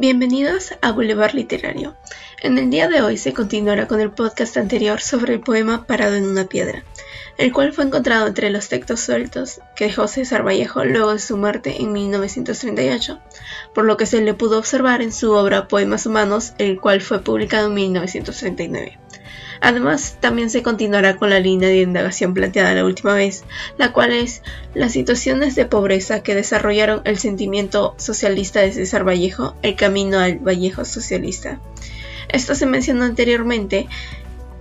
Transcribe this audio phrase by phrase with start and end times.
[0.00, 1.94] Bienvenidos a Boulevard Literario.
[2.40, 6.14] En el día de hoy se continuará con el podcast anterior sobre el poema Parado
[6.14, 6.84] en una piedra,
[7.36, 11.36] el cual fue encontrado entre los textos sueltos que dejó César Vallejo luego de su
[11.36, 13.20] muerte en 1938,
[13.74, 17.20] por lo que se le pudo observar en su obra Poemas Humanos, el cual fue
[17.20, 18.98] publicado en 1939.
[19.60, 23.44] Además, también se continuará con la línea de indagación planteada la última vez,
[23.76, 24.42] la cual es
[24.74, 30.38] las situaciones de pobreza que desarrollaron el sentimiento socialista de César Vallejo, el camino al
[30.38, 31.60] Vallejo socialista.
[32.28, 33.86] Esto se mencionó anteriormente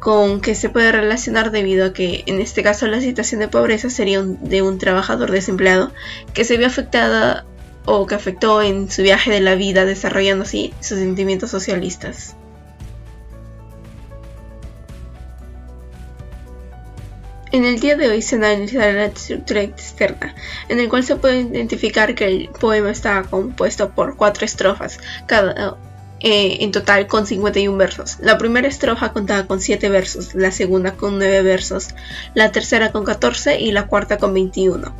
[0.00, 3.90] con que se puede relacionar debido a que en este caso la situación de pobreza
[3.90, 5.92] sería de un trabajador desempleado
[6.34, 7.44] que se vio afectada
[7.84, 12.37] o que afectó en su viaje de la vida desarrollando así sus sentimientos socialistas.
[17.50, 20.34] En el día de hoy se analizará la estructura externa,
[20.68, 25.78] en el cual se puede identificar que el poema está compuesto por cuatro estrofas, cada
[26.20, 28.18] eh, en total con 51 versos.
[28.20, 31.94] La primera estrofa contaba con 7 versos, la segunda con 9 versos,
[32.34, 34.92] la tercera con 14 y la cuarta con 21.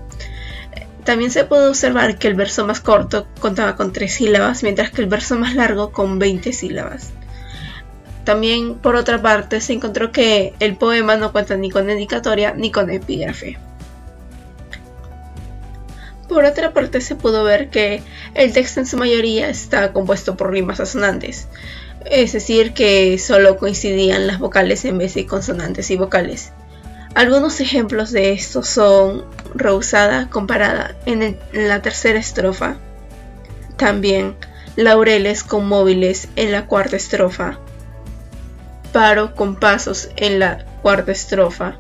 [1.05, 5.03] También se puede observar que el verso más corto contaba con 3 sílabas, mientras que
[5.03, 7.13] el verso más largo con 20 sílabas.
[8.29, 12.71] También, por otra parte, se encontró que el poema no cuenta ni con dedicatoria ni
[12.71, 13.57] con epígrafe.
[16.29, 18.03] Por otra parte, se pudo ver que
[18.35, 21.49] el texto en su mayoría está compuesto por rimas asonantes,
[22.05, 26.53] es decir, que solo coincidían las vocales en vez de consonantes y vocales.
[27.15, 32.77] Algunos ejemplos de esto son rehusada comparada en la tercera estrofa,
[33.79, 34.37] también
[34.77, 37.59] laureles con móviles en la cuarta estrofa,
[38.99, 41.77] paro con pasos en la cuarta estrofa.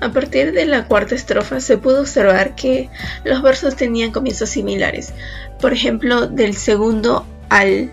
[0.00, 2.90] A partir de la cuarta estrofa se pudo observar que
[3.22, 5.12] los versos tenían comienzos similares.
[5.60, 7.92] Por ejemplo, del segundo al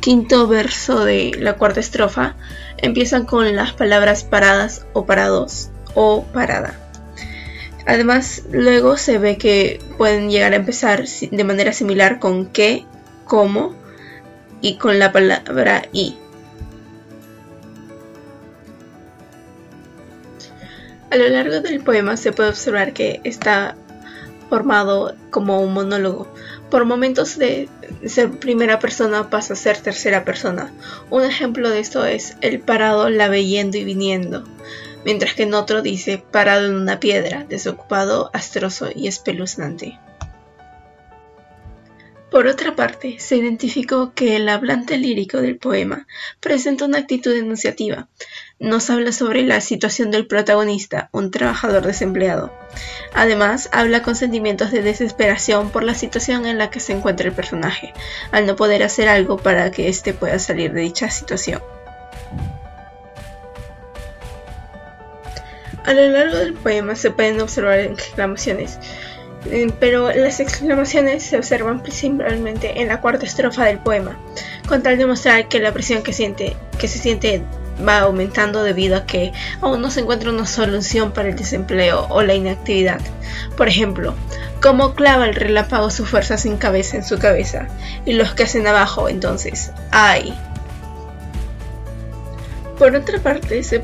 [0.00, 2.34] quinto verso de la cuarta estrofa
[2.78, 6.74] empiezan con las palabras paradas o parados o parada.
[7.86, 12.84] Además, luego se ve que pueden llegar a empezar de manera similar con que,
[13.26, 13.83] como,
[14.64, 16.16] y con la palabra y.
[21.10, 23.76] A lo largo del poema se puede observar que está
[24.48, 26.32] formado como un monólogo.
[26.70, 27.68] Por momentos de
[28.06, 30.72] ser primera persona pasa a ser tercera persona.
[31.10, 34.44] Un ejemplo de esto es el parado la ve yendo y viniendo,
[35.04, 39.98] mientras que en otro dice parado en una piedra, desocupado, astroso y espeluznante.
[42.34, 46.08] Por otra parte, se identificó que el hablante lírico del poema
[46.40, 48.08] presenta una actitud enunciativa.
[48.58, 52.52] Nos habla sobre la situación del protagonista, un trabajador desempleado.
[53.12, 57.34] Además, habla con sentimientos de desesperación por la situación en la que se encuentra el
[57.34, 57.94] personaje,
[58.32, 61.62] al no poder hacer algo para que éste pueda salir de dicha situación.
[65.84, 68.80] A lo largo del poema se pueden observar exclamaciones,
[69.78, 74.18] pero las exclamaciones se observan principalmente en la cuarta estrofa del poema,
[74.66, 77.42] con tal de mostrar que la presión que, siente, que se siente
[77.86, 82.22] va aumentando debido a que aún no se encuentra una solución para el desempleo o
[82.22, 83.00] la inactividad.
[83.56, 84.14] Por ejemplo,
[84.62, 87.68] cómo clava el relámpago su fuerza sin cabeza en su cabeza,
[88.06, 90.34] y los que hacen abajo entonces, ¡ay!
[92.78, 93.82] Por otra parte, se,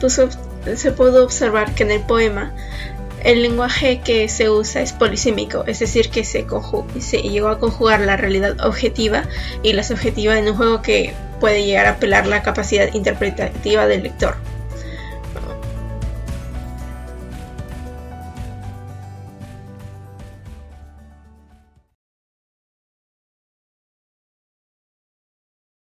[0.77, 2.53] se pudo observar que en el poema
[3.25, 6.47] el lenguaje que se usa es polisímico, es decir, que se,
[7.01, 9.25] se llegó a conjugar la realidad objetiva
[9.63, 14.03] y la subjetiva en un juego que puede llegar a apelar la capacidad interpretativa del
[14.03, 14.37] lector.